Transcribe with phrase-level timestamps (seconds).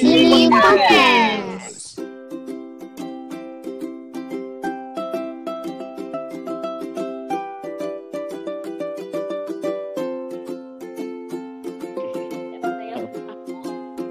[0.00, 2.00] sini podcast.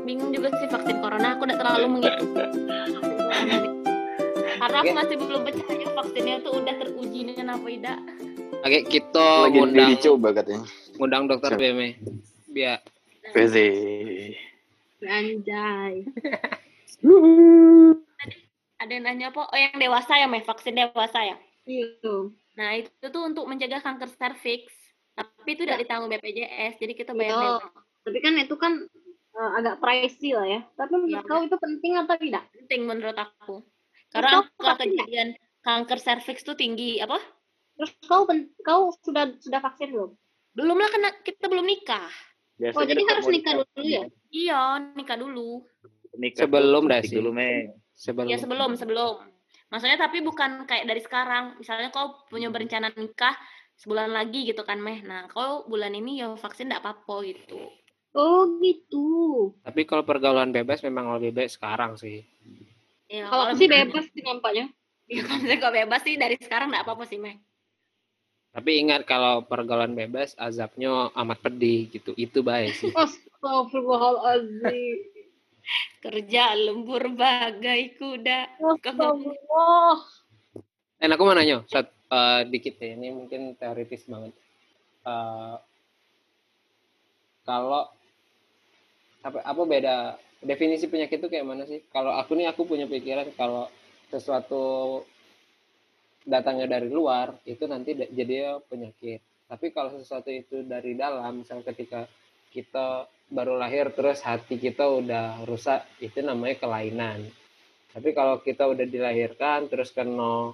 [0.06, 2.42] bingung juga sih vaksin corona aku tidak terlalu mengikuti
[4.60, 4.98] karena aku Oke.
[4.98, 8.00] masih belum percaya vaksinnya tuh udah teruji dengan apa tidak
[8.60, 10.68] Oke, kita Lagi ngundang, dicoba katanya.
[11.00, 11.56] ngundang dokter.
[11.56, 11.96] BM.
[12.52, 12.84] Biar
[13.32, 13.56] PZ.
[15.10, 15.94] Anjay
[18.80, 22.34] ada yang nanya apa oh yang dewasa ya meh vaksin dewasa ya Iya.
[22.56, 24.74] nah itu tuh untuk mencegah kanker serviks
[25.14, 27.54] tapi itu tidak ditanggung BPJS jadi kita bayar Iya.
[28.00, 28.74] Tapi kan itu kan
[29.30, 30.62] eh, agak pricey lah ya.
[30.74, 31.28] Tapi menurut Iya.
[31.28, 32.44] kau itu penting atau tidak?
[32.56, 33.62] penting menurut aku
[34.10, 35.30] karena angka kejadian
[35.62, 37.20] kanker serviks tuh tinggi apa
[37.78, 38.26] Terus kau
[38.64, 40.12] kau sudah sudah vaksin belum?
[40.58, 42.10] belum lah kena kita belum nikah
[42.60, 44.04] Oh jadi harus nikah dulu ya?
[44.30, 44.62] iya
[44.94, 45.64] nikah dulu
[46.20, 47.16] Nikah Sebelum dah sih.
[47.16, 47.72] Dulu, Me.
[47.96, 49.24] sebelum Ya sebelum sebelum.
[49.70, 51.56] Maksudnya tapi bukan kayak dari sekarang.
[51.62, 53.38] Misalnya kau punya berencana nikah
[53.80, 55.06] sebulan lagi gitu kan meh.
[55.06, 57.72] Nah kau bulan ini ya vaksin tidak apa-apa gitu.
[58.18, 59.08] Oh gitu.
[59.62, 62.26] Tapi kalau pergaulan bebas memang lebih baik sekarang sih.
[63.10, 64.70] Ya, Kalau aku sih bebas sih nampaknya.
[65.10, 67.38] Ya kalau misalnya kau bebas sih dari sekarang tidak apa-apa sih meh.
[68.50, 72.18] Tapi ingat kalau pergaulan bebas azabnya amat pedih gitu.
[72.18, 72.90] Itu baik sih.
[72.94, 74.98] Astagfirullahaladzim.
[76.04, 78.58] Kerja lembur bagai kuda.
[78.58, 80.02] Astagfirullah.
[81.00, 84.34] Dan aku mau nanya, Sat, eh, dikit ya, ini mungkin teoritis banget.
[85.06, 85.56] Eh,
[87.48, 87.88] kalau
[89.20, 91.84] apa apa beda definisi penyakit itu kayak mana sih?
[91.92, 93.68] Kalau aku nih aku punya pikiran kalau
[94.10, 95.04] sesuatu
[96.26, 99.20] datangnya dari luar itu nanti jadi penyakit.
[99.50, 102.06] Tapi kalau sesuatu itu dari dalam, misal ketika
[102.54, 107.26] kita baru lahir terus hati kita udah rusak, itu namanya kelainan.
[107.90, 110.54] Tapi kalau kita udah dilahirkan terus kena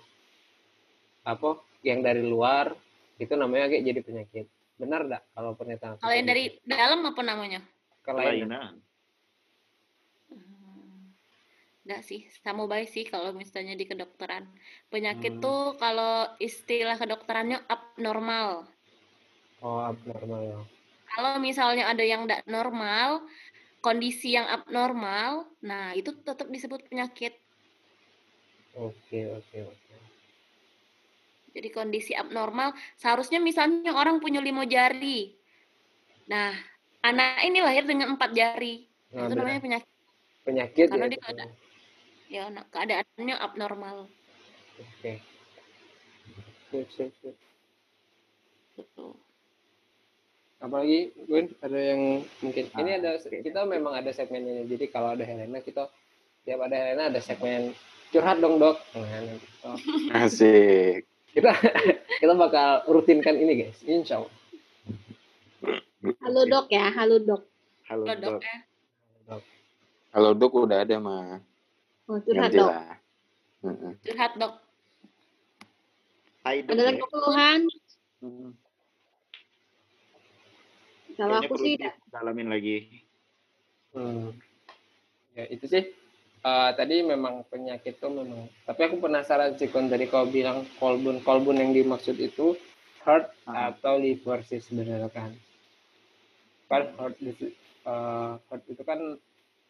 [1.27, 2.71] apa yang dari luar
[3.19, 4.45] itu namanya kayak jadi penyakit.
[4.79, 5.99] Benar enggak kalau pernyataan?
[5.99, 7.59] Kalau yang dari dalam apa namanya?
[8.05, 8.47] kelainan.
[8.47, 8.73] Kelainan.
[11.85, 14.49] Enggak sih, sama baik sih kalau misalnya di kedokteran.
[14.89, 15.43] Penyakit Hmm.
[15.45, 18.65] tuh kalau istilah kedokterannya abnormal.
[19.61, 20.59] Oh, abnormal ya.
[21.13, 23.21] Kalau misalnya ada yang tidak normal,
[23.85, 27.37] kondisi yang abnormal, nah itu tetap disebut penyakit.
[28.73, 29.95] Oke, oke, oke.
[31.55, 35.37] Jadi kondisi abnormal, seharusnya misalnya orang punya lima jari.
[36.27, 36.51] Nah,
[37.05, 38.89] anak ini lahir dengan empat jari.
[39.13, 39.45] Nah, itu benar.
[39.45, 39.91] namanya penyakit.
[40.43, 41.11] penyakit Karena ya.
[41.13, 41.45] dia ada.
[42.35, 44.11] Ya, nah, keadaannya abnormal.
[44.75, 45.23] Oke.
[46.67, 47.35] Sip, sip, sip.
[48.75, 49.07] Gitu.
[50.59, 52.01] Apalagi Gun, ada yang
[52.43, 53.39] mungkin ini Ah, ada oke.
[53.39, 54.67] kita memang ada segmennya.
[54.67, 55.87] Jadi kalau ada Helena kita
[56.43, 57.71] tiap ada Helena ada segmen
[58.11, 58.83] curhat dong dok.
[58.91, 59.79] Nah, kita-
[60.11, 61.07] Asik.
[61.31, 61.55] kita
[62.19, 64.33] kita bakal rutinkan ini guys, insya Allah.
[66.19, 67.47] Halo dok ya, halo dok.
[67.87, 68.41] Halo, Kalau dok dok.
[68.43, 68.55] ya.
[70.11, 71.39] Kalau dok udah ada mah.
[72.05, 72.71] Oh, curhat dok.
[74.05, 74.53] Curhat dok.
[76.45, 77.59] Ada lagi keluhan?
[78.21, 78.53] Hmm,
[81.17, 81.73] Kalau aku sih
[82.13, 83.01] dalamin lagi.
[83.97, 84.37] Hmm.
[85.33, 85.89] Ya itu sih.
[86.45, 88.45] Eh, tadi memang penyakit tuh memang.
[88.69, 92.53] Tapi aku penasaran sih kon dari kau bilang kolbun kolbun yang dimaksud itu
[93.01, 93.73] heart Ah.
[93.73, 95.33] atau liver sih sebenarnya kan.
[96.69, 97.49] Kan heart itu
[97.89, 99.17] eh, heart itu kan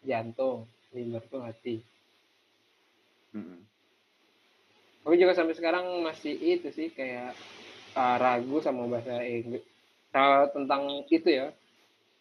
[0.04, 1.80] jantung, liver tuh hati.
[3.36, 3.60] Hmm.
[5.04, 7.36] Aku juga sampai sekarang masih itu sih kayak
[7.94, 9.62] eh, ragu sama bahasa Inggris
[10.16, 11.52] Kalau tentang itu ya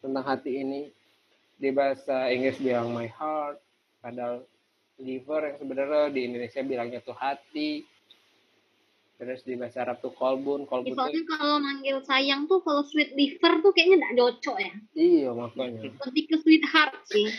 [0.02, 0.90] tentang hati ini
[1.54, 3.62] di bahasa Inggris bilang my heart
[4.02, 4.42] padahal
[4.98, 7.86] liver yang sebenarnya di Indonesia bilangnya tuh hati
[9.14, 13.14] terus di bahasa Arab tuh kolbun kolbun tuh Soalnya kalau manggil sayang tuh kalau sweet
[13.14, 14.74] liver tuh kayaknya nggak cocok ya.
[14.98, 15.80] iya makanya
[16.10, 17.30] Lebih ke sweet heart sih.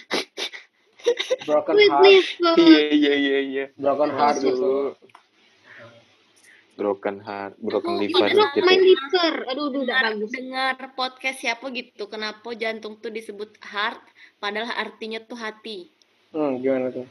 [1.48, 2.56] Broken heart liver.
[2.58, 3.66] Iya iya iya iya.
[3.78, 4.52] broken heart Aduh.
[4.52, 4.74] itu
[6.76, 8.68] Broken heart, broken Aku liver pernah gitu.
[8.68, 9.36] Main liver.
[9.48, 10.32] Aduh, aduh, udah bagus.
[10.36, 14.04] dengar podcast siapa gitu kenapa jantung tuh disebut heart
[14.40, 15.90] padahal artinya tuh hati
[16.36, 17.08] hmm, gimana tuh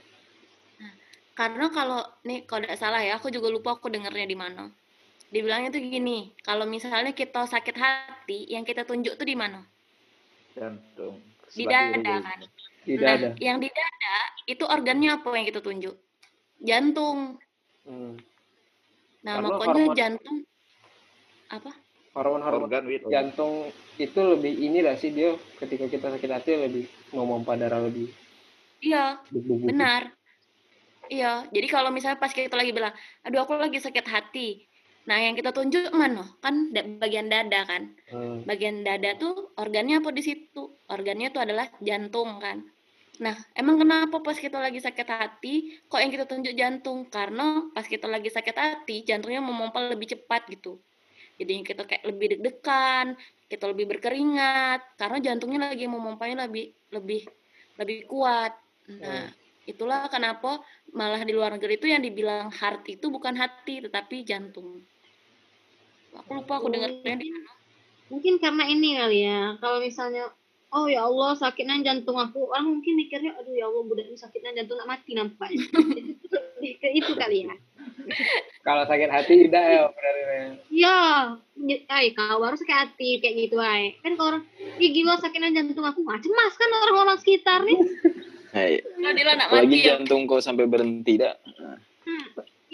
[1.34, 4.70] karena kalau nih kalau tidak salah ya aku juga lupa aku dengarnya di mana
[5.34, 9.66] dibilangnya tuh gini kalau misalnya kita sakit hati yang kita tunjuk tuh di mana
[10.54, 11.18] Jantung.
[11.50, 12.40] di dada kan
[12.84, 15.96] tidak nah ada yang di dada itu organnya apa yang kita tunjuk?
[16.60, 17.40] Jantung.
[17.84, 18.16] Hmm.
[19.24, 20.38] nah Karena makanya hormon- jantung
[21.52, 21.72] apa?
[22.14, 26.84] Hormon-hormon Organ with jantung itu lebih ini lah sih dia ketika kita sakit hati lebih
[27.10, 28.06] memompa darah lebih
[28.78, 30.14] iya benar.
[31.10, 32.94] Iya jadi kalau misalnya pas kita lagi bilang
[33.26, 34.64] aduh aku lagi sakit hati.
[35.04, 36.24] Nah yang kita tunjuk mana?
[36.40, 36.72] Kan
[37.02, 37.92] bagian dada kan.
[38.08, 38.46] Hmm.
[38.46, 40.70] bagian dada tuh organnya apa di situ?
[40.88, 42.62] Organnya tuh adalah jantung kan
[43.22, 47.06] nah emang kenapa pas kita lagi sakit hati kok yang kita tunjuk jantung?
[47.06, 50.82] Karena pas kita lagi sakit hati jantungnya memompa lebih cepat gitu.
[51.34, 53.18] Jadinya kita kayak lebih deg-degan
[53.54, 57.22] kita lebih berkeringat karena jantungnya lagi memompanya lebih lebih
[57.78, 58.56] lebih kuat.
[58.90, 59.30] Nah
[59.64, 60.60] itulah kenapa
[60.92, 64.82] malah di luar negeri itu yang dibilang heart itu bukan hati tetapi jantung.
[66.14, 67.52] Aku lupa aku dengarnya di mana.
[68.10, 69.42] Mungkin karena ini kali ya.
[69.58, 70.30] Kalau misalnya
[70.74, 72.50] Oh ya Allah sakitnya jantung aku.
[72.50, 75.70] Orang mungkin mikirnya aduh ya Allah budak ini sakitnya jantung nak mati nampaknya.
[76.82, 77.54] Ke itu kali ya.
[78.66, 80.24] Kalau sakit hati tidak ya berarti.
[80.74, 80.98] ya
[81.94, 84.44] ay kau baru sakit hati kayak gitu ay kan kalau orang
[84.82, 86.02] ih gila sakitnya jantung aku.
[86.02, 87.78] Mah cemas kan orang-orang sekitar nih.
[88.58, 88.82] Hai.
[88.82, 89.94] Kalau nak mati ya.
[89.94, 91.38] jantung kau sampai berhenti dah.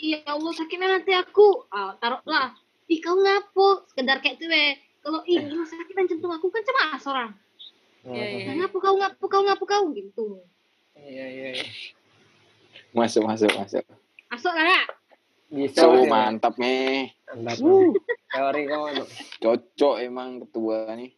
[0.00, 1.68] Iya Allah sakitnya nanti aku.
[1.68, 2.56] Ah, taruhlah.
[2.88, 4.72] Ih kau ngapo sekedar kayak itu weh
[5.04, 6.48] kalau ih gila sakitnya jantung aku.
[6.48, 7.36] Kan cemas orang
[8.10, 8.52] Iya, iya.
[8.58, 10.42] ngapo kau ngapo kau ngapo kau gitu
[10.98, 11.48] Iya iya.
[11.56, 11.66] iya.
[12.90, 13.84] Masuk masuk masuk.
[14.30, 14.84] masuk lah ya
[15.50, 15.82] Bisa.
[15.82, 16.06] Ya.
[16.06, 17.10] mantap nih.
[17.34, 17.58] Mantap.
[18.30, 18.86] Teori kau.
[19.42, 21.10] Cocok emang ketua nih.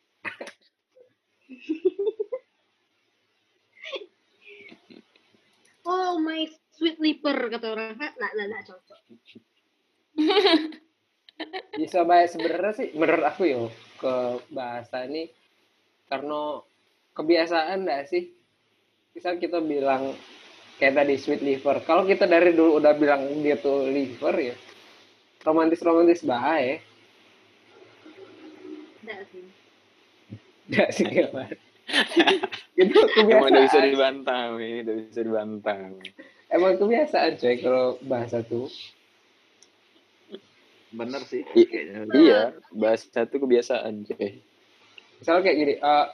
[5.87, 9.01] oh my sweet liver kata orang lah lah lah cocok
[11.75, 13.63] bisa baik sebenarnya sih menurut aku yo
[13.99, 14.15] ke
[14.53, 15.27] bahasa ini
[16.07, 16.61] karena
[17.13, 18.33] kebiasaan enggak sih
[19.13, 20.17] misal kita bilang
[20.77, 24.57] kayak tadi sweet liver kalau kita dari dulu udah bilang dia tuh liver ya
[25.45, 26.81] romantis romantis baik
[29.03, 29.43] Enggak sih
[30.71, 31.53] enggak sih kawan
[32.81, 34.81] itu Emang udah bisa kebiasaan dibantah, weh.
[34.81, 35.79] udah bisa dibantah.
[36.49, 38.71] emang kebiasaan coy kalau bahasa tuh
[40.93, 41.41] Bener sih.
[41.57, 41.89] I-.
[42.13, 44.45] Iya, bahasa itu kebiasaan, coy.
[45.19, 46.07] misalnya kayak gini eh,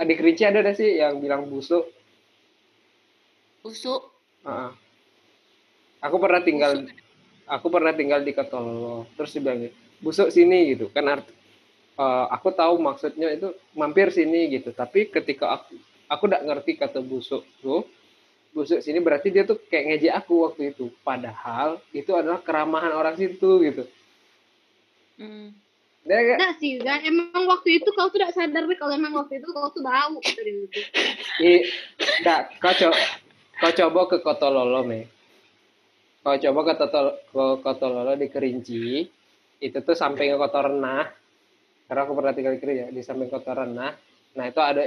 [0.00, 1.84] adik Rinci ada ada sih yang bilang busuk
[3.60, 4.10] busuk
[4.40, 4.72] Heeh.
[6.00, 6.88] Aku pernah tinggal
[7.44, 9.04] aku pernah tinggal di Ketolo.
[9.18, 9.60] Terus dia bilang
[10.00, 10.88] busuk sini gitu.
[10.88, 11.26] Kan art,
[12.00, 14.72] eh, aku tahu maksudnya itu mampir sini gitu.
[14.72, 15.76] Tapi ketika aku
[16.08, 17.86] aku tidak ngerti kata busuk tuh
[18.50, 20.88] busuk sini berarti dia tuh kayak ngejek aku waktu itu.
[21.04, 23.84] Padahal itu adalah keramahan orang situ gitu.
[25.20, 25.52] Hmm.
[26.00, 27.00] Kayak Enggak sih Zan.
[27.04, 30.16] emang waktu itu kau tuh tidak sadar deh kalau emang waktu itu kau tuh bau
[30.24, 30.80] dia gitu.
[32.58, 32.96] Kau coba,
[33.60, 35.06] kau coba ke Kotololo, me.
[36.24, 37.00] Kau coba ke, Toto,
[37.32, 39.04] ke Kotololo di Kerinci,
[39.60, 41.04] itu tuh samping Kota Renah.
[41.84, 43.92] Karena aku pernah tinggal di Kerinci, ya, di samping Kota Renah.
[44.36, 44.82] Nah, itu ada,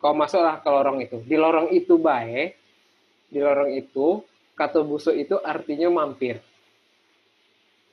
[0.00, 1.20] kau masuklah ke lorong itu.
[1.24, 2.56] Di lorong itu baik,
[3.28, 4.24] di lorong itu,
[4.56, 6.40] kata busuk itu artinya mampir.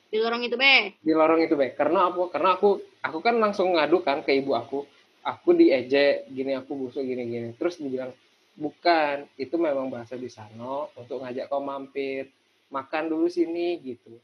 [0.07, 1.75] Di lorong itu be Di lorong itu baik.
[1.75, 2.31] Karena apa?
[2.31, 4.88] Karena aku, aku kan langsung ngadu kan ke ibu aku.
[5.27, 7.51] Aku diejek, gini aku busuk, gini-gini.
[7.59, 8.15] Terus dibilang,
[8.56, 12.31] bukan, itu memang bahasa di sana untuk ngajak kau mampir.
[12.71, 14.15] Makan dulu sini, gitu.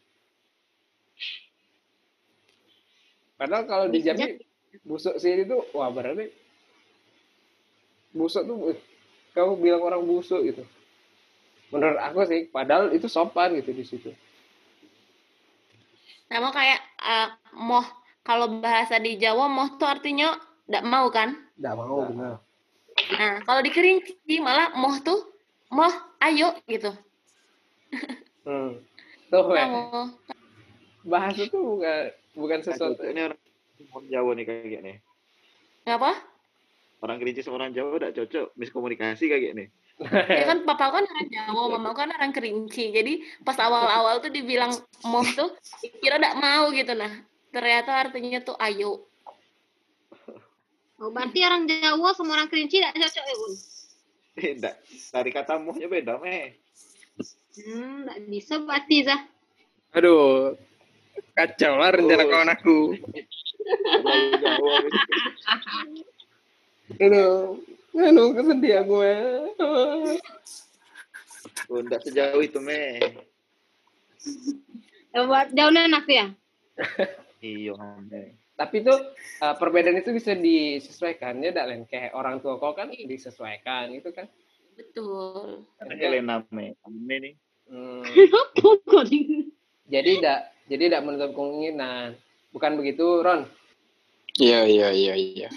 [3.36, 4.40] Padahal kalau di Jambi,
[4.88, 6.32] busuk sini tuh, wah berarti
[8.16, 8.80] busuk tuh, eh,
[9.36, 10.64] kamu bilang orang busuk gitu.
[11.76, 14.12] Menurut aku sih, padahal itu sopan gitu di situ.
[16.34, 17.86] Sama kayak eh, moh
[18.26, 20.34] kalau bahasa di Jawa moh tuh artinya
[20.66, 22.36] tidak mau kan Nggak mau, benar.
[23.14, 25.20] nah kalau di Kerinci malah moh tuh
[25.70, 26.90] moh ayo gitu
[28.44, 28.76] Hmm.
[29.30, 30.08] Tuh, Nah, moh
[31.06, 33.02] bahasa tuh bukan bukan Nah, sesuatu.
[33.06, 33.40] Ini orang
[33.94, 34.98] orang Jawa nih kayak nih.
[35.86, 36.12] ngapa
[37.00, 39.68] Orang Kerinci sama orang Jawa udah cocok miskomunikasi kayak nih.
[40.02, 44.74] Ya kan papa kan orang Jawa mama kan orang Kerinci jadi pas awal-awal tuh dibilang
[45.06, 45.54] moh tuh
[46.02, 47.14] kira tidak mau gitu nah
[47.54, 49.06] ternyata artinya tuh ayo
[50.98, 53.54] oh, berarti orang Jawa sama orang Kerinci tidak cocok ya bun
[54.34, 54.82] Enggak.
[55.14, 56.58] Dari kata muhnya beda, meh.
[57.54, 59.22] hmm tidak bisa berarti Zah
[59.94, 60.58] Aduh,
[61.38, 62.30] kacau lah rencana Oh.
[62.34, 62.78] kawan aku.
[66.98, 67.62] Aduh,
[67.94, 69.20] aduh kesedih aku ya.
[71.70, 73.00] Oh, sejauh itu, meh.
[75.14, 76.28] Ya, buat jauhnya enak ya
[77.44, 77.76] Iya.
[78.56, 82.90] Tapi tuh eh, perbedaan itu bisa disesuaikan ya, dak lain kayak orang tua kau kan
[82.90, 84.26] disesuaikan itu kan.
[84.74, 86.74] betul Karena Helena, meh.
[86.88, 87.34] Meh nih.
[87.70, 88.04] Hmm,
[89.88, 92.16] jadi tidak jadi tidak menutup kemungkinan.
[92.54, 93.50] Bukan begitu, Ron?
[94.38, 95.50] Iya, iya, iya, iya.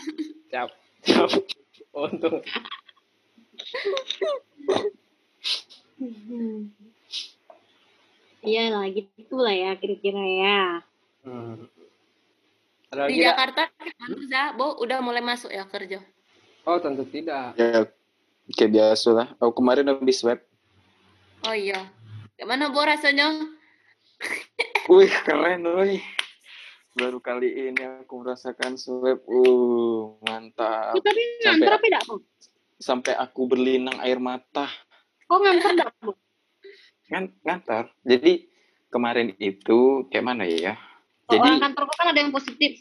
[0.53, 0.69] Siap.
[1.05, 1.31] Siap.
[1.97, 2.45] Untung.
[5.97, 6.69] Hmm.
[8.47, 10.63] Iya lah, gitu lah ya kira-kira ya.
[11.27, 11.67] Hmm.
[12.95, 13.19] Ada Di?
[13.19, 14.43] Jakarta gimana, Za?
[14.55, 15.99] Bo, udah mulai masuk ya kerja?
[16.63, 17.59] Oh tentu tidak.
[17.59, 17.91] Ya,
[18.55, 19.27] kayak biasa lah.
[19.43, 20.39] Aku kemarin habis swab.
[21.43, 21.91] Oh iya.
[22.39, 23.35] Gimana Bo rasanya?
[24.87, 26.07] Wih, keren, wih.
[26.97, 29.21] Baru kali ini aku merasakan swab.
[29.29, 30.97] Uh, mantap.
[30.97, 32.03] Oh, tapi nganter apa tidak?
[32.81, 34.65] Sampai aku berlinang air mata.
[35.29, 36.17] Oh, nganter tidak, Bu?
[37.13, 37.93] Ngan ngantar.
[38.01, 38.49] Jadi
[38.89, 40.81] kemarin itu kayak mana ya?
[41.29, 42.81] Oh, Jadi orang kantor kan ada yang positif.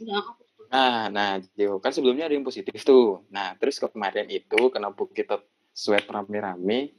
[0.72, 3.28] Nah, nah, Jo, kan sebelumnya ada yang positif tuh.
[3.30, 5.44] Nah, terus kemarin itu kenapa kita
[5.76, 6.96] swab rame-rame?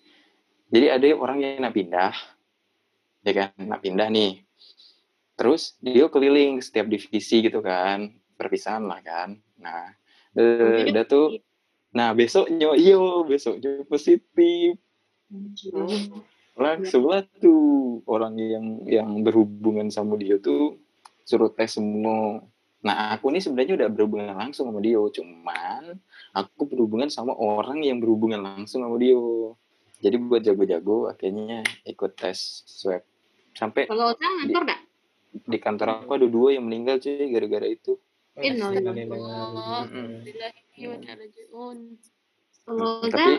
[0.69, 2.13] Jadi ada orang yang nak pindah,
[3.25, 4.46] ya kan, nak pindah nih.
[5.37, 8.09] Terus dia keliling setiap divisi gitu kan,
[8.41, 9.37] perpisahan lah kan.
[9.61, 9.93] Nah,
[10.33, 11.37] eh, udah tuh.
[11.93, 14.81] Nah, besoknya, iyo, besoknya positif.
[16.57, 20.81] Langsung lah tuh orang yang yang berhubungan sama dia tuh
[21.29, 22.41] suruh tes semua.
[22.81, 26.01] Nah, aku nih sebenarnya udah berhubungan langsung sama dia, cuman
[26.33, 29.19] aku berhubungan sama orang yang berhubungan langsung sama dia.
[30.01, 33.05] Jadi buat jago-jago akhirnya ikut tes swab.
[33.57, 34.81] Sampai Kalau saya ngantor tidak?
[35.45, 38.01] Di kantor aku ada dua yang meninggal cuy gara-gara itu.
[38.37, 38.53] Tapi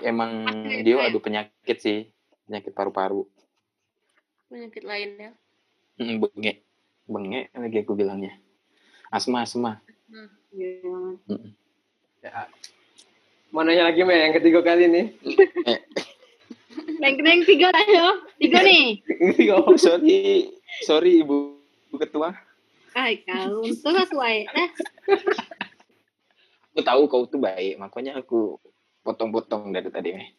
[0.06, 0.32] emang
[0.82, 1.08] dia swab.
[1.12, 2.10] adu penyakit sih,
[2.48, 3.28] penyakit paru-paru.
[4.50, 5.36] Penyakit lainnya.
[5.98, 6.58] Mm, Bengek,
[7.10, 8.38] bengek lagi aku bilangnya.
[9.10, 9.82] Asma, asma.
[10.54, 10.70] Ya.
[12.24, 12.48] Ya.
[13.52, 15.06] Mau nanya lagi Mei yang ketiga kali nih.
[17.02, 18.08] Yang yang tiga dah ya.
[18.38, 19.02] Tiga nih.
[19.58, 20.52] Oh, sorry,
[20.86, 21.57] sorry ibu,
[21.88, 22.36] ibu ketua.
[22.92, 24.44] Ay, kau aku ay.
[24.48, 24.70] Eh,
[26.74, 28.62] Aku tahu kau tuh baik, makanya aku
[29.02, 30.14] potong-potong dari tadi.
[30.14, 30.30] Meh.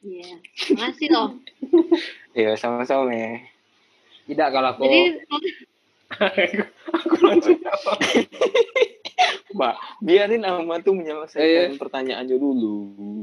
[0.00, 0.30] Iya.
[0.74, 1.28] Makasih loh.
[2.38, 3.10] Iya, sama-sama.
[3.10, 3.42] Meh.
[4.26, 4.86] Tidak kalau aku.
[4.86, 5.00] Jadi
[6.88, 7.98] aku langsung jawab.
[9.48, 11.78] Mbak, biarin Ahmad tuh menyelesaikan Iya.
[11.78, 12.76] pertanyaannya dulu.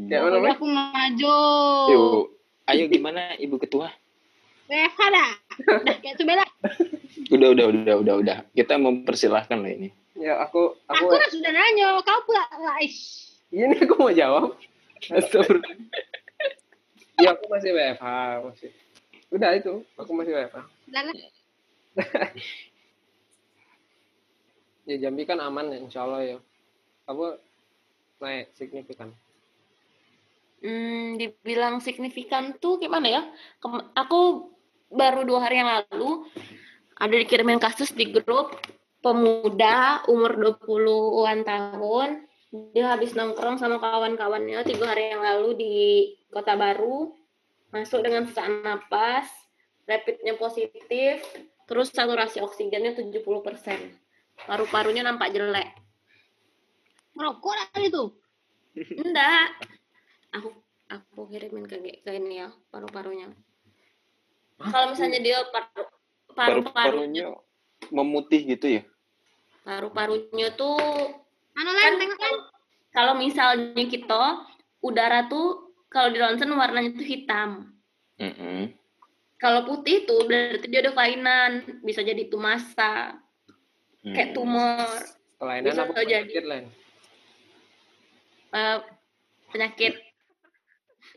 [0.07, 1.37] Kayak mana, aku maju.
[1.91, 2.23] Yuk,
[2.67, 3.87] ayo gimana ibu ketua?
[4.65, 5.31] WFH dah.
[5.85, 6.44] Dah kayak coba.
[7.33, 8.37] Udah, udah, udah, udah, udah.
[8.53, 9.89] Kita mempersilahkan lah ini.
[10.15, 12.77] Ya aku aku Aku kan sudah nanya, kau pula lah.
[12.79, 13.33] ish.
[13.51, 14.55] ini aku mau jawab.
[17.15, 18.05] Ya aku masih WFH
[18.43, 18.69] masih.
[19.31, 20.57] Udah itu, aku masih WFH.
[24.85, 26.37] Ya Jambi kan aman ya, insya Allah ya.
[27.09, 27.41] Apa
[28.21, 29.09] naik signifikan?
[30.61, 33.21] Hmm, dibilang signifikan tuh gimana ya?
[33.57, 34.53] Kem- aku
[34.89, 36.25] baru dua hari yang lalu
[36.95, 38.55] ada dikirimin kasus di grup
[39.05, 42.09] pemuda umur 20-an tahun.
[42.73, 45.75] Dia habis nongkrong sama kawan-kawannya tiga hari yang lalu di
[46.33, 47.13] Kota Baru.
[47.69, 49.27] Masuk dengan sesak napas,
[49.83, 51.19] rapidnya positif,
[51.67, 53.21] terus saturasi oksigennya 70%.
[54.47, 55.75] Paru-parunya nampak jelek.
[57.19, 58.03] Merokok dah itu.
[58.75, 59.59] Enggak.
[60.39, 60.49] Aku
[60.87, 63.31] aku kirimin ke ke ini ya paru-parunya.
[64.57, 65.83] Kalau misalnya dia paru
[66.31, 67.25] paru-parunya Paru-parunya
[67.89, 68.83] memutih gitu ya?
[69.61, 70.77] paru-parunya tuh
[71.51, 72.33] Mana kan lain tengok kan?
[72.91, 74.45] kalau misalnya kita
[74.79, 77.71] udara tuh kalau di ronsen warnanya tuh hitam.
[78.15, 78.71] Mm-mm.
[79.35, 83.19] Kalau putih itu berarti dia ada kelainan, bisa jadi itu masa,
[84.01, 84.35] kayak Mm.
[84.35, 84.87] tumor,
[85.35, 86.23] Kelainan Bisa apa jadi.
[86.23, 86.65] penyakit lain?
[88.51, 88.77] eh,
[89.51, 89.93] penyakit.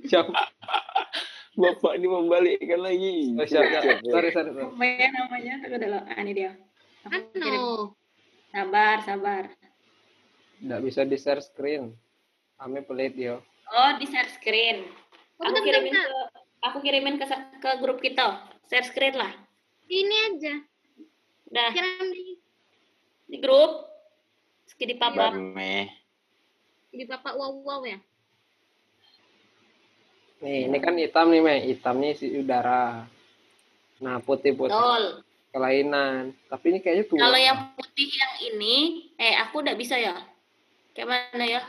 [0.04, 0.30] Siapa?
[1.58, 3.34] Bapak ini membalikkan lagi.
[3.34, 3.98] Oh, siap, siap.
[4.06, 4.62] Sorry, sorry, sorry.
[4.70, 5.54] Apa ya namanya?
[5.66, 6.52] Aku udah lo- ah, ini dia.
[7.02, 7.90] Anu.
[8.48, 9.44] Sabar, sabar.
[10.62, 11.98] Nggak bisa di share screen.
[12.58, 13.42] Kami pelit yo.
[13.68, 14.86] Oh, di share screen.
[15.38, 16.02] Oh, Aku kirimin ke
[16.62, 17.26] aku kirimin ke
[17.58, 18.46] ke grup kita.
[18.70, 19.30] Share screen lah.
[19.90, 20.54] Ini aja.
[21.48, 22.24] Udah Kirim di,
[23.26, 23.86] di grup.
[24.78, 25.34] Di papa.
[26.94, 27.98] Di bapak wow wow ya.
[30.38, 31.58] Nih, ini kan hitam nih, Mei.
[31.66, 33.06] Hitam nih si udara.
[33.98, 35.04] Nah, putih-putih Betul.
[35.50, 36.30] kelainan.
[36.46, 37.18] Tapi ini kayaknya tua.
[37.18, 38.76] Kalau yang putih yang ini,
[39.18, 40.14] eh aku udah bisa ya.
[40.94, 41.62] Kayak mana ya?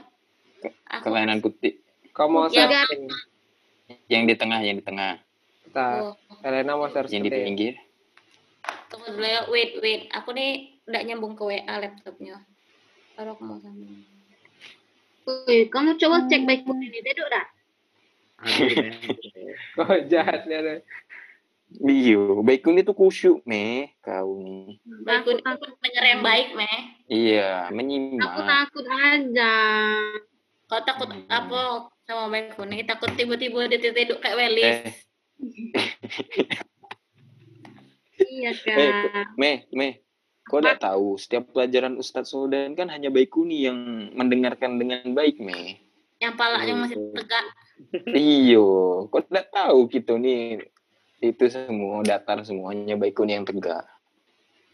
[0.85, 1.81] Aku Kelainan putih.
[2.13, 2.69] Kau mau Ya?
[4.05, 5.17] Yang di tengah, yang di tengah.
[5.65, 6.13] Kita, Oh,
[6.45, 7.73] Elena mau share Yang di pinggir.
[8.89, 9.49] tunggu dulu ya.
[9.49, 10.01] Wait, wait.
[10.13, 12.41] Aku nih udah nyambung ke WA laptopnya.
[13.17, 14.01] Baru aku mau sambung.
[15.69, 17.45] Kamu coba cek baik ini dedok dah.
[19.75, 20.57] Kau jahat nih.
[20.57, 20.73] ada.
[21.69, 23.93] Iyo, baikun itu kusyuk, Meh.
[24.01, 24.81] Kau nih.
[25.05, 25.69] Baikun Takut,
[26.01, 26.77] yang baik, Meh.
[27.05, 28.33] Iya, Aku menyimak.
[28.41, 29.53] takut aja.
[30.65, 31.25] Kau takut Hmm.
[31.29, 31.61] apa
[32.05, 32.85] sama baikku nih?
[32.85, 34.65] Takut tiba-tiba dia tidur kayak Welis.
[34.65, 34.93] Eh,
[38.19, 39.37] Iya kak.
[39.39, 39.93] Meh, Meh,
[40.43, 43.77] kau udah tahu setiap pelajaran Ustadz Sodan kan hanya Baikuni yang
[44.13, 45.79] mendengarkan dengan baik, Meh.
[46.19, 47.15] Yang palanya masih Hmm.
[47.15, 47.45] tegak.
[48.11, 48.67] Iyo,
[49.07, 50.67] kau udah tahu gitu nih.
[51.19, 53.87] Itu semua datar semuanya Baikuni yang tegak.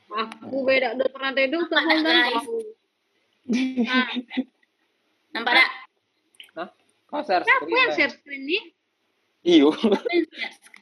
[0.10, 2.34] Aku beda udah pernah tidur tuh Nampak tak, dan guys?
[2.36, 2.58] tahu.
[3.82, 4.08] Nah.
[5.32, 5.70] Nampak tak?
[7.06, 7.96] Kau share Siapa screen yang Ray?
[7.96, 8.64] share screen nih?
[9.46, 9.70] Iyo.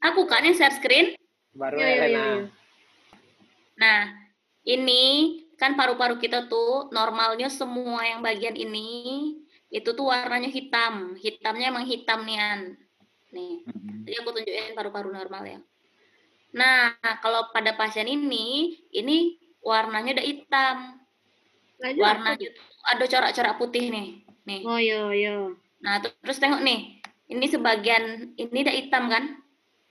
[0.01, 1.20] Aku kan yang share screen.
[1.53, 2.01] baru iya, Elena.
[2.01, 2.43] iya, iya.
[3.75, 4.00] Nah,
[4.63, 5.03] ini
[5.53, 8.88] kan paru-paru kita tuh normalnya semua yang bagian ini
[9.74, 11.18] itu tuh warnanya hitam.
[11.18, 12.77] Hitamnya emang hitam nian.
[13.34, 13.65] Nih,
[14.06, 15.60] jadi aku tunjukin paru-paru normal ya.
[16.53, 20.77] Nah, kalau pada pasien ini, ini warnanya udah hitam.
[21.82, 22.03] Lanjut.
[22.06, 24.08] Warnanya tuh ada corak-corak putih nih.
[24.46, 24.62] Nih.
[24.62, 25.36] Oh iya iya.
[25.82, 27.01] Nah, ter- terus tengok nih.
[27.34, 29.42] Ini sebagian ini udah hitam kan?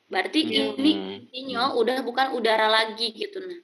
[0.07, 0.79] Berarti Iya.
[0.79, 0.93] ini
[1.35, 3.59] isinya udah bukan udara lagi gitu nah.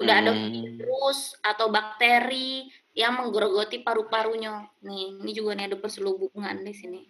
[0.00, 0.48] Udah ada Hmm.
[0.48, 4.68] virus atau bakteri yang menggerogoti paru-parunya.
[4.84, 7.00] Nih, ini juga nih ada perselubungan di sini.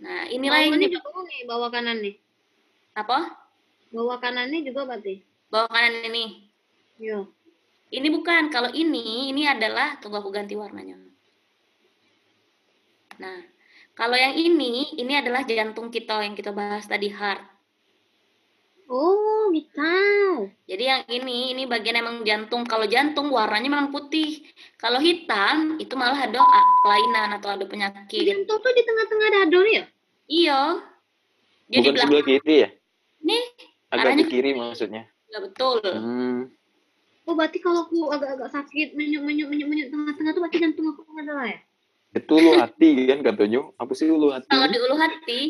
[0.00, 2.16] Nah, inilah yang ini juga nih, bawah kanan nih.
[2.96, 3.36] apa?
[3.94, 5.22] Bawah kanan nih juga berarti.
[5.50, 6.50] Bawah kanan ini.
[6.98, 7.26] Iya.
[7.90, 10.94] Ini bukan, kalau ini ini adalah tunggu aku ganti warnanya.
[13.18, 13.44] Nah,
[13.98, 17.44] kalau yang ini ini adalah jantung kita yang kita bahas tadi heart.
[18.90, 20.50] Oh, gitu.
[20.66, 22.66] Jadi yang ini, ini bagian emang jantung.
[22.66, 24.42] Kalau jantung warnanya memang putih.
[24.74, 26.42] Kalau hitam itu malah ada
[26.82, 28.26] kelainan atau ada penyakit.
[28.26, 29.84] Jantung tuh di tengah-tengah dada ya?
[30.26, 30.62] Iya.
[31.70, 32.68] Jadi Bukan sebelah kiri ya?
[33.22, 33.44] Nih,
[33.94, 35.02] Agak arahnya ke kiri maksudnya.
[35.30, 35.78] ya betul.
[35.86, 36.50] Hmm.
[37.30, 41.46] Oh, berarti kalau aku agak-agak sakit, menyuk-menyuk, menyuk-menyuk tengah-tengah tuh berarti jantung aku nggak salah
[41.46, 41.58] ya?
[42.10, 43.70] Itu ulu hati kan katanya.
[43.78, 44.50] Apa sih ulu hati?
[44.50, 45.40] Kalau di ulu hati,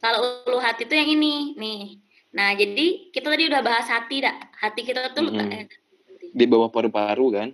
[0.00, 2.00] kalau ulu hati itu yang ini, nih.
[2.28, 4.36] Nah, jadi kita tadi udah bahas hati, dak.
[4.60, 5.66] Hati kita tuh letak- eh,
[6.28, 7.48] Di bawah paru-paru kan?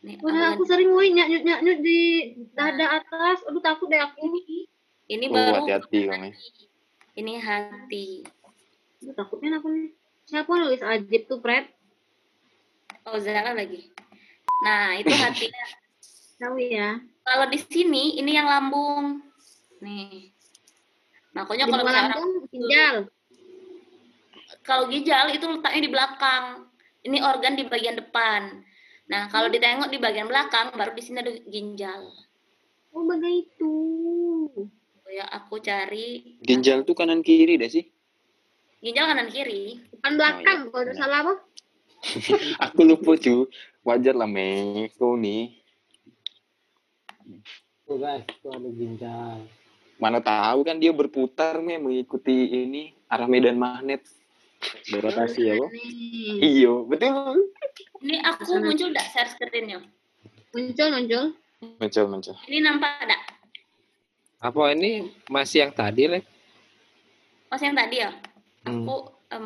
[0.00, 3.44] nih, Wah, aku sering woi nyanyut nyanyut di dada atas.
[3.44, 4.32] Aduh takut deh aku.
[5.10, 6.06] ini Oh, baru hati-hati
[7.18, 8.22] ini hati.
[9.02, 9.90] Aduh, takutnya aku nih.
[10.30, 11.66] Siapa nulis ajib tuh, Pret?
[13.04, 13.90] Oh, Zara lagi.
[14.62, 15.64] Nah, itu hatinya.
[16.40, 17.02] Tahu ya.
[17.26, 19.20] Kalau di sini ini yang lambung.
[19.84, 20.32] Nih.
[21.36, 22.96] Makanya Di kalau misalnya lambung, ginjal.
[24.62, 26.44] Kalau ginjal itu letaknya di belakang.
[27.00, 28.60] Ini organ di bagian depan.
[29.08, 32.02] Nah, kalau ditengok di bagian belakang baru di sini ada ginjal.
[32.90, 33.72] Oh, begitu.
[35.10, 37.90] Ya, aku cari Ginjal tuh kanan kiri deh sih.
[38.78, 39.82] ginjal kanan kiri.
[39.90, 40.86] Bukan belakang, Oh, iya.
[40.86, 41.34] kalau salah apa?
[42.64, 43.50] Aku lupa cu.
[43.82, 44.86] Wajar lah me.
[44.96, 45.52] Kau nih.
[47.84, 49.44] Tuh guys, tuh ada ginjal.
[49.98, 52.32] Mana tahu kan dia berputar me mengikuti
[52.64, 54.00] ini arah medan magnet.
[54.90, 55.72] Berotasi ya, Bang?
[56.40, 57.48] Iyo, betul.
[58.04, 59.80] Ini aku muncul enggak share screen-nya?
[60.52, 61.24] Muncul, muncul.
[61.80, 62.34] Muncul, muncul.
[62.48, 63.22] Ini nampak enggak?
[64.40, 66.20] Apa ini masih yang tadi, Le?
[67.52, 68.10] Mas yang tadi ya?
[68.64, 68.84] Hmm.
[68.84, 68.96] Aku
[69.32, 69.44] em,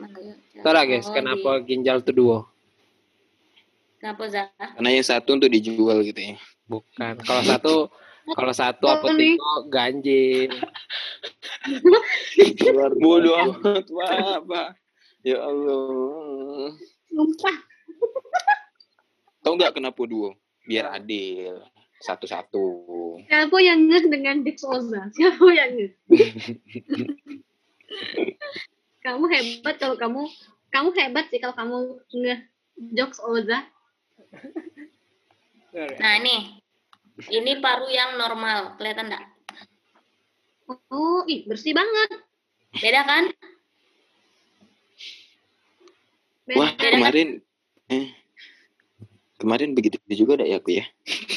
[0.00, 0.34] mana ya?
[0.64, 2.38] Tahu lah guys, kenapa di- ginjal tuh dua?
[4.00, 4.68] Kenapa Zara?
[4.76, 6.36] Karena yang satu untuk dijual gitu ya.
[6.68, 7.20] Bukan.
[7.24, 7.74] Kalau satu
[8.32, 9.36] kalau satu Oh, apotek
[9.68, 10.48] ganjil.
[12.96, 13.84] Bodoh biasa.
[13.84, 14.40] amat.
[14.48, 14.68] Pak.
[15.20, 16.72] Ya Allah.
[17.12, 17.56] Sumpah.
[19.44, 20.32] Tahu nggak kenapa dua?
[20.64, 21.60] Biar adil.
[22.00, 22.64] Satu-satu.
[23.28, 25.08] Siapa yang ngeh dengan Dix Oza?
[25.16, 25.92] Siapa yang ngeh?
[29.04, 30.24] kamu hebat kalau kamu
[30.72, 31.76] kamu hebat sih kalau kamu
[32.12, 32.40] ngeh
[32.96, 33.68] jokes Oza.
[35.74, 36.63] Nah, ini.
[37.14, 39.24] Ini paru yang normal, kelihatan enggak?
[40.90, 42.10] Oh, ih bersih banget.
[42.82, 43.24] Beda kan?
[46.44, 46.58] Beda.
[46.58, 47.28] Wah, kemarin
[47.86, 48.10] eh
[49.38, 50.84] kemarin begitu juga dah ya aku ya.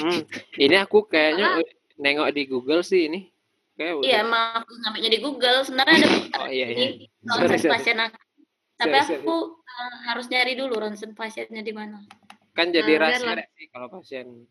[0.01, 0.23] Hmm.
[0.57, 1.61] Ini aku kayaknya
[1.99, 3.29] nengok di Google sih ini.
[3.77, 4.01] Kayak.
[4.01, 5.57] Iya, emang aku ngambilnya di Google.
[5.61, 6.09] Sebenarnya ada
[6.41, 6.87] Oh iya iya.
[6.97, 7.73] ini ronsen Sorry, sorry.
[7.77, 8.17] pasien aku.
[8.77, 9.21] Tapi Sorry, sorry.
[9.21, 12.01] aku eh, harus nyari dulu ronsen pasiennya di mana.
[12.57, 14.49] Kan jadi Nah, rahasia sih kalau pasien.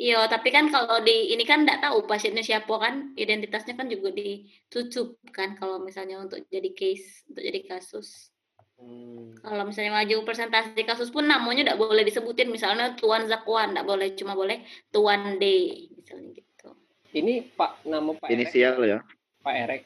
[0.00, 4.08] Iya, tapi kan kalau di ini kan enggak tahu pasiennya siapa kan, identitasnya kan juga
[4.16, 8.32] ditutup kan kalau misalnya untuk jadi case, untuk jadi kasus.
[8.80, 9.36] Hmm.
[9.44, 14.08] Kalau misalnya maju presentasi kasus pun namanya enggak boleh disebutin misalnya Tuan Zakwan, enggak boleh
[14.16, 15.44] cuma boleh Tuan D
[15.92, 16.68] misalnya gitu.
[17.12, 18.40] Ini Pak nama Pak Erek.
[18.40, 18.98] Inisial ya.
[19.44, 19.80] Pak Erek.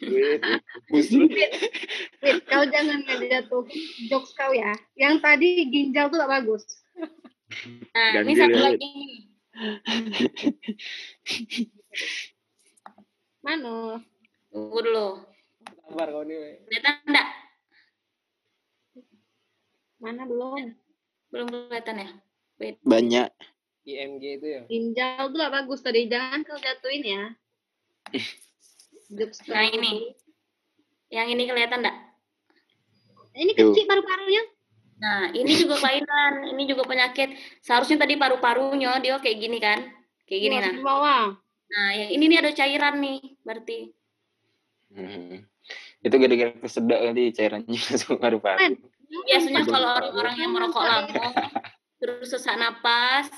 [0.00, 0.40] Wait, wait.
[0.88, 1.28] Muslim.
[2.20, 3.64] Wait, kau jangan ngejatuh
[4.12, 4.76] jokes kau ya.
[4.92, 6.64] Yang tadi ginjal tuh gak bagus.
[7.96, 9.24] Nah, ini satu ya, lagi nih.
[13.40, 14.04] Mana?
[14.52, 15.08] Tunggu dulu.
[15.88, 16.60] Sabar kau nih.
[16.68, 17.28] Kelihatan enggak?
[19.96, 20.76] Mana belum?
[21.32, 22.08] Belum kelihatan ya?
[22.60, 22.76] Wait.
[22.84, 23.32] Banyak.
[23.88, 24.62] IMG itu ya.
[24.68, 26.04] Ginjal tuh gak bagus tadi.
[26.04, 27.32] Jangan kau jatuhin ya.
[29.08, 30.12] Jokes kau Nah, ini.
[31.08, 32.09] Yang ini kelihatan enggak?
[33.40, 34.42] Ini kecil paru-parunya.
[35.00, 37.32] Nah, ini juga kelainan, ini juga penyakit.
[37.64, 39.80] Seharusnya tadi paru-parunya dia kayak gini kan?
[40.28, 40.76] Kayak gini Masih nah.
[40.76, 41.24] di bawah.
[41.70, 43.78] Nah, yang ini nih ada cairan nih, berarti.
[44.92, 45.48] Hmm.
[46.04, 48.76] Itu gara-gara kesedak kali cairannya masuk paru-paru.
[49.10, 51.26] Biasanya kalau orang-orang yang merokok lama
[52.00, 53.28] terus sesak napas,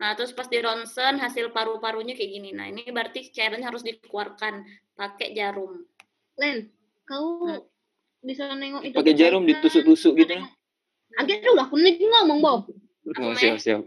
[0.00, 2.50] nah terus pas di ronsen hasil paru-parunya kayak gini.
[2.52, 4.64] Nah, ini berarti cairannya harus dikeluarkan
[4.96, 5.80] pakai jarum.
[6.36, 6.68] Len,
[7.08, 7.75] kau Hmm.
[8.26, 8.96] Bisa nengok itu.
[8.98, 10.34] Pakai jarum ditusuk-tusuk gitu.
[11.14, 12.66] Agak dulu aku nih ngomong, Bob.
[13.22, 13.86] Oh, siap, siap.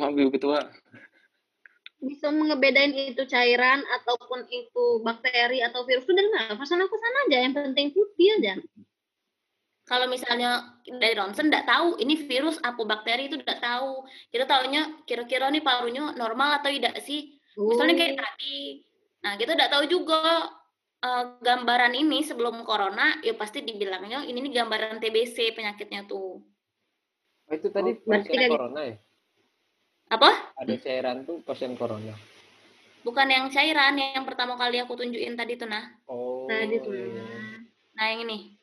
[0.00, 0.64] Maaf, Ibu Ketua.
[2.00, 6.56] Bisa ngebedain itu cairan ataupun itu bakteri atau virus udah nggak?
[6.56, 8.56] Pesan aku sana aja, yang penting putih aja.
[9.84, 14.04] Kalau misalnya dari ronsen nggak tahu ini virus apa bakteri itu nggak tahu.
[14.32, 17.36] Kita taunya kira-kira nih parunya normal atau tidak sih?
[17.56, 18.84] Misalnya kayak tadi.
[19.24, 20.48] Nah, kita nggak tahu juga
[21.04, 26.40] eh, gambaran ini sebelum corona, ya pasti dibilangnya ini nih gambaran TBC penyakitnya tuh.
[27.44, 28.96] Oh, itu tadi Oh, pasien dari- corona ya?
[30.08, 30.30] Apa?
[30.56, 32.16] Ada cairan tuh pasien corona.
[33.04, 35.92] Bukan yang cairan, yang pertama kali aku tunjukin tadi tuh nah.
[36.08, 36.48] Oh.
[36.48, 36.92] Tadi tuh.
[36.92, 37.20] iya.
[37.92, 38.56] Nah, yang ini.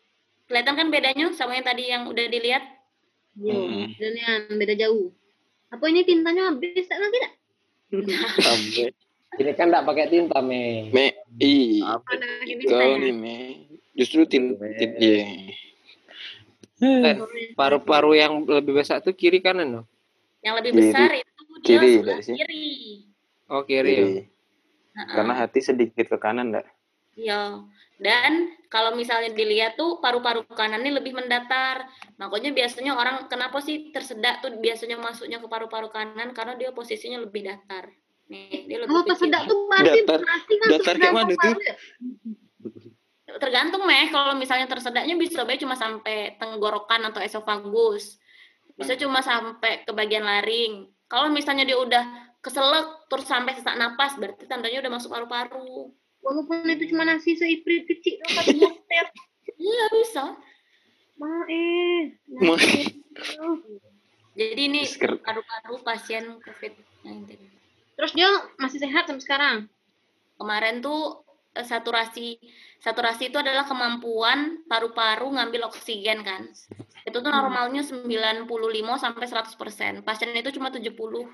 [0.49, 2.65] Kelihatan kan bedanya sama yang tadi yang udah dilihat?
[3.37, 3.93] Yo, Hmm.
[4.51, 5.13] beda jauh.
[5.69, 7.33] Apa ini tintanya habis tak lagi tak?
[8.43, 8.91] Sampai.
[9.31, 10.91] Ini kan enggak pakai tinta, Me.
[10.91, 11.79] Me, ini
[12.67, 13.35] kau nih, Me.
[13.95, 15.23] Justru tin, tin, iya.
[16.81, 17.15] Eh,
[17.53, 19.85] paru-paru yang lebih besar tuh kiri kanan loh.
[20.41, 20.81] Yang lebih Kiri.
[20.89, 22.37] besar itu dia Kiri, sebelah dari sini.
[22.41, 22.65] kiri.
[23.53, 23.99] Oh, kiri ya.
[24.01, 24.21] Kiri.
[24.91, 26.67] Nah, Karena hati sedikit ke kanan, enggak?
[27.15, 27.61] Iya.
[28.01, 31.85] Dan kalau misalnya dilihat tuh paru-paru kanannya lebih mendatar.
[32.17, 37.21] Makanya biasanya orang kenapa sih tersedak tuh biasanya masuknya ke paru-paru kanan karena dia posisinya
[37.21, 37.93] lebih datar.
[38.31, 39.11] Nih, dia lebih Kalau kecil.
[39.11, 41.53] kesedak tuh berarti Datar- berarti masuk datar ke kayak mana tuh?
[43.31, 48.15] Tergantung meh kalau misalnya tersedaknya bisa baik cuma sampai tenggorokan atau esofagus.
[48.75, 50.87] Bisa cuma sampai ke bagian laring.
[51.07, 52.03] Kalau misalnya dia udah
[52.39, 55.91] keselak terus sampai sesak napas berarti tandanya udah masuk paru-paru.
[56.21, 58.19] Walaupun itu cuma nasi seiprit kecil.
[59.61, 60.23] Iya bisa.
[61.21, 61.29] Ma.
[62.41, 62.97] Ma- nasi.
[64.33, 64.81] Jadi ini
[65.21, 67.60] paru-paru pasien COVID-19.
[68.01, 68.25] Terus dia
[68.57, 69.57] masih sehat sampai sekarang.
[70.41, 71.21] kemarin tuh
[71.53, 72.41] eh, saturasi
[72.81, 76.49] saturasi itu adalah kemampuan paru-paru ngambil oksigen kan.
[77.05, 78.49] Itu tuh normalnya 95
[78.97, 81.29] sampai 100 pasien itu cuma 70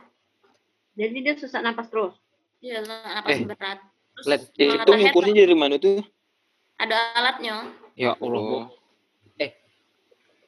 [1.00, 2.20] Jadi dia sesak napas terus.
[2.60, 3.80] ya napas Eh, berat.
[4.20, 6.04] Terus Let, Eh, itu ngukurnya dari mana tuh?
[6.76, 7.72] ada alatnya.
[7.96, 8.68] Ya Allah.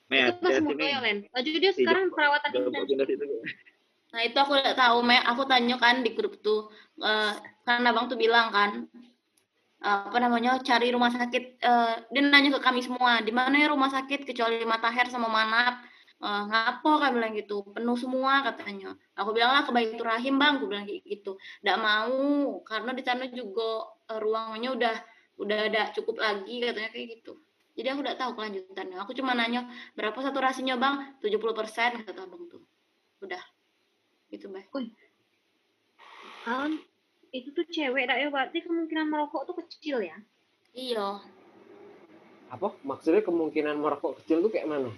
[0.09, 1.17] Me, itu pas muka ya, Len.
[1.29, 2.49] Baju dia sekarang perawatan
[4.13, 6.59] Nah itu aku udah tahu me aku tanya kan di grup tuh
[7.01, 7.33] eh,
[7.67, 8.71] kan abang tuh bilang kan
[9.85, 13.67] eh, apa namanya cari rumah sakit eh, dia nanya ke kami semua di mana ya
[13.73, 14.19] rumah sakit?
[14.29, 15.75] Kecuali Mataher sama Manap.
[16.19, 16.99] Eh, ngapo?
[17.01, 17.63] Kan bilang gitu.
[17.75, 18.91] Penuh semua katanya.
[19.15, 21.31] Aku bilang lah ke Baitur Rahim bang aku bilang gitu.
[21.63, 22.19] Nggak mau
[22.69, 24.95] karena di sana juga eh, ruangannya udah
[25.39, 27.33] udah ada cukup lagi katanya kayak gitu.
[27.77, 28.97] Jadi aku udah tahu kelanjutannya.
[28.99, 29.61] Aku cuma nanya
[29.95, 30.95] berapa saturasinya bang?
[31.23, 32.59] 70% kata abang tuh.
[33.23, 33.39] Udah
[34.29, 34.65] gitu bang
[36.45, 36.71] Kan
[37.29, 40.17] itu tuh cewek dak ya berarti kemungkinan merokok tuh kecil ya.
[40.73, 41.21] iya
[42.49, 42.73] Apa?
[42.81, 44.89] Maksudnya kemungkinan merokok kecil tuh kayak mana?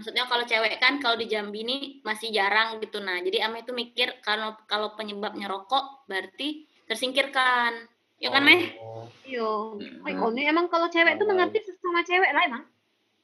[0.00, 3.74] maksudnya kalau cewek kan kalau di Jambi ini masih jarang gitu nah jadi Ame itu
[3.76, 7.84] mikir kalau kalau penyebabnya rokok berarti tersingkirkan
[8.16, 9.06] ya kan meh Oh.
[9.24, 9.46] Iya.
[9.46, 12.64] Oh, ini emang kalau cewek tuh mengerti sesama cewek lah emang.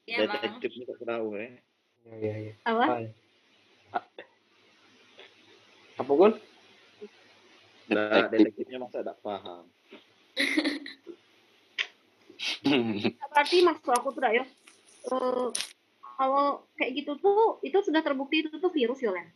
[0.06, 1.40] ya bang Detektif nih kok tahu ya.
[1.42, 2.52] Iya, iya, iya.
[2.62, 2.84] Apa?
[5.96, 6.32] Apa Gun?
[7.86, 8.66] Nah, Detektif.
[8.66, 9.64] detektifnya masa tidak paham.
[13.32, 14.44] Berarti maksud aku tuh dak ya.
[15.06, 15.48] eh,
[16.16, 19.28] kalau kayak gitu tuh itu sudah terbukti itu tuh virus ya Len.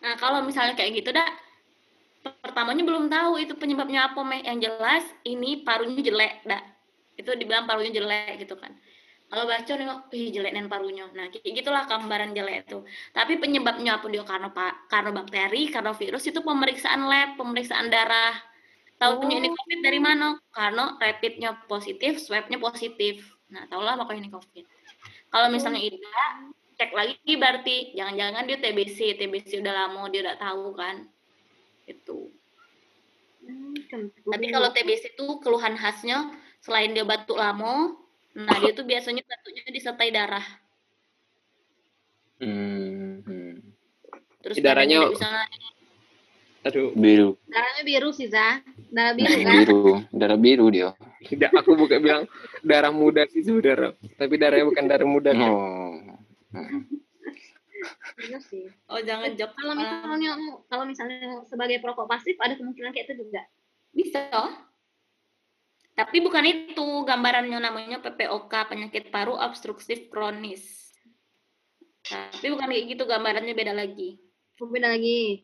[0.00, 1.28] nah kalau misalnya kayak gitu dah
[2.42, 6.62] pertamanya belum tahu itu penyebabnya apa meh yang jelas ini parunya jelek dah
[7.16, 8.74] itu dibilang parunya jelek gitu kan
[9.26, 12.78] kalau baca nengok ih jelek nen parunya nah kayak gitulah gambaran jelek itu
[13.10, 18.34] tapi penyebabnya apa dia karena pak karena bakteri karena virus itu pemeriksaan lab pemeriksaan darah
[18.96, 19.54] Tahunya ini Oh.
[19.54, 20.40] COVID dari mana?
[20.48, 23.20] Karena rapidnya positif, swabnya positif.
[23.52, 24.64] Nah, tahulah makanya ini COVID.
[25.28, 25.92] Kalau misalnya Oh.
[25.92, 26.32] tidak,
[26.80, 31.04] cek lagi berarti jangan-jangan dia TBC, TBC udah lama dia udah tahu kan.
[31.84, 32.32] Itu.
[33.44, 33.76] Hmm.
[34.32, 36.32] Tapi kalau TBC itu keluhan khasnya
[36.64, 37.94] selain dia batuk lama,
[38.36, 40.44] nah dia tuh biasanya batuknya disertai darah.
[42.36, 43.52] Hmm, hmm.
[44.44, 45.30] Terus Darahnya- bisa
[46.62, 48.58] Aduh, Biru, darahnya biru sih Za
[48.90, 50.90] darah biru darah kan biru, darah biru dia.
[51.22, 52.22] tidak aku bukan bilang
[52.60, 53.94] darah muda sih saudara.
[54.18, 55.30] Tapi darahnya bukan darah muda.
[55.30, 55.46] kan?
[55.46, 55.94] Oh.
[58.42, 59.54] Sih Oh, jangan jok.
[59.54, 60.30] kalau misalnya
[60.66, 63.46] kalau misalnya sebagai perokok pasif ada kemungkinan kayak itu juga
[63.92, 64.26] Bisa.
[65.96, 70.92] Tapi bukan itu gambarannya namanya PPOK, penyakit paru obstruktif kronis.
[72.04, 74.20] Tapi bukan kayak gitu gambarannya beda lagi.
[74.60, 75.42] Oh, beda lagi.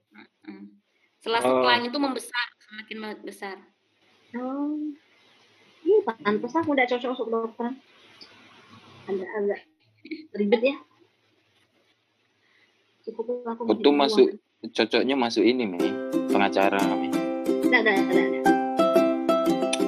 [1.18, 1.64] Setelah Oh.
[1.80, 3.56] itu membesar, semakin besar.
[4.32, 4.76] oh
[5.82, 7.68] Ih, pantas aku udah cocok untuk dokter
[9.04, 9.60] agak agak
[10.32, 10.76] ribet ya
[13.02, 14.26] cukup aku Aku tuh masuk
[14.62, 15.84] cocoknya masuk ini Mi,
[16.30, 17.10] pengacara Mi.
[17.66, 18.61] enggak enggak enggak enggak.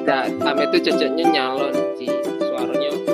[0.05, 2.09] Nah, Ame tuh cocoknya nyalon sih.
[2.39, 3.13] Suaranya itu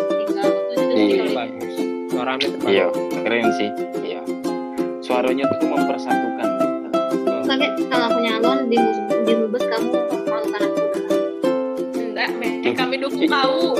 [0.90, 1.22] Iya.
[1.22, 1.74] tinggal bagus.
[2.11, 2.66] Suara bagus.
[2.66, 2.87] Iya,
[3.22, 3.70] keren sih.
[4.03, 4.20] Iya.
[5.00, 6.48] Suaranya tuh mempersatukan.
[7.46, 8.79] Soalnya kalau aku nyalon di
[9.22, 9.90] di Mubes kamu
[10.26, 10.81] malu kan aku
[11.94, 12.74] Enggak, men.
[12.74, 13.79] kami dukung kau.